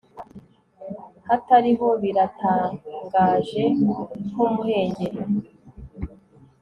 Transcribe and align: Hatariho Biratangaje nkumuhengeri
Hatariho 1.27 1.87
Biratangaje 2.01 3.63
nkumuhengeri 4.27 5.11